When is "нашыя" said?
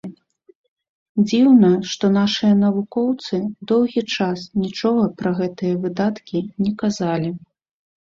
2.17-2.57